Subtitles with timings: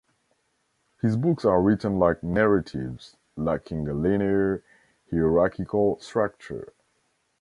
[1.03, 4.63] His books are written like narratives, lacking a linear,
[5.11, 6.73] hierarchical structure.